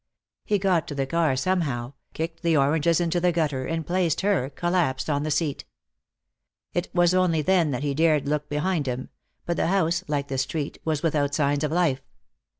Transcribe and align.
He 0.45 0.57
got 0.57 0.87
to 0.87 0.95
the 0.95 1.05
car 1.05 1.35
somehow, 1.35 1.93
kicked 2.15 2.41
the 2.41 2.57
oranges 2.57 2.99
into 2.99 3.19
the 3.19 3.31
gutter, 3.31 3.67
and 3.67 3.85
placed 3.85 4.21
her, 4.21 4.49
collapsed, 4.49 5.11
on 5.11 5.21
the 5.21 5.29
seat. 5.29 5.63
It 6.73 6.89
was 6.91 7.13
only 7.13 7.43
then 7.43 7.69
that 7.69 7.83
he 7.83 7.93
dared 7.93 8.23
to 8.25 8.31
look 8.31 8.49
behind 8.49 8.87
him, 8.87 9.09
but 9.45 9.57
the 9.57 9.67
house, 9.67 10.03
like 10.07 10.27
the 10.27 10.39
street, 10.39 10.79
was 10.83 11.03
without 11.03 11.35
signs 11.35 11.63
of 11.63 11.71
life. 11.71 12.01